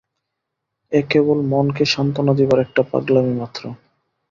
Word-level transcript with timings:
এ 0.91 1.01
কেবল 1.11 1.37
মনকে 1.51 1.83
সান্ত্বনা 1.85 2.33
দিবার 2.39 2.59
একটা 2.59 2.81
পাগলামি 2.91 3.33
মাত্র। 3.33 3.63